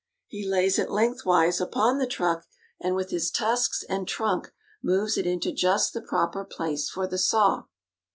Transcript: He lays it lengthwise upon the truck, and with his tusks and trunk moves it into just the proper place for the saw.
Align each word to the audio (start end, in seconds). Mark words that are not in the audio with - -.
He 0.25 0.49
lays 0.49 0.79
it 0.79 0.89
lengthwise 0.89 1.61
upon 1.61 1.99
the 1.99 2.07
truck, 2.07 2.47
and 2.79 2.95
with 2.95 3.11
his 3.11 3.29
tusks 3.29 3.83
and 3.87 4.07
trunk 4.07 4.51
moves 4.81 5.15
it 5.15 5.27
into 5.27 5.51
just 5.51 5.93
the 5.93 6.01
proper 6.01 6.43
place 6.43 6.89
for 6.89 7.05
the 7.05 7.19
saw. 7.19 7.65